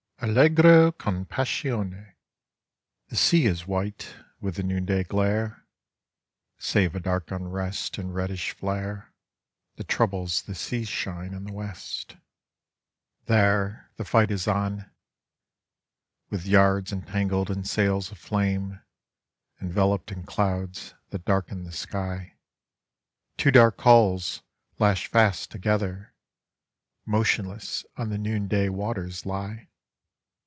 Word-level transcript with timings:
Allegro 0.23 0.91
con 0.91 1.25
paaalone. 1.25 2.13
The 3.07 3.15
sea 3.15 3.45
is 3.47 3.65
white 3.65 4.13
with 4.39 4.53
the 4.53 4.61
noonday 4.61 5.03
glare, 5.03 5.65
Save 6.59 6.93
a 6.93 6.99
dark 6.99 7.31
unrest 7.31 7.97
and 7.97 8.13
reddish 8.13 8.51
flare 8.51 9.15
That 9.77 9.87
troubles 9.87 10.43
the 10.43 10.53
seashine 10.53 11.33
in 11.33 11.45
the 11.45 11.51
Vest... 11.51 12.09
Digitized 12.09 12.13
by 12.13 12.13
Google 12.13 13.13
(If) 13.17 13.25
(13) 13.25 13.25
There 13.25 13.91
th* 13.97 14.07
f 14.07 14.13
ight 14.15 14.29
is 14.31 14.47
on 14.47 14.91
\7ith 16.31 16.45
yards 16.45 16.93
entangled 16.93 17.49
and 17.49 17.67
sal 17.67 17.99
1b 18.01 18.11
aflame, 18.11 18.81
lfinve 19.59 19.75
loped 19.75 20.11
in 20.11 20.21
clouds 20.27 20.93
that 21.09 21.25
darken 21.25 21.63
the 21.63 21.71
sky, 21.71 22.35
Two 23.37 23.49
dark 23.49 23.81
hulls, 23.81 24.43
lashed 24.77 25.07
fast 25.07 25.49
together, 25.49 26.13
1'otionless 27.07 27.85
on 27.97 28.09
the 28.09 28.19
noonday' 28.19 28.69
water 28.69 29.07
b 29.07 29.13
lie. 29.25 29.67